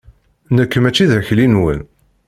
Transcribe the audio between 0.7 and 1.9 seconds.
mačči d akli-nwen.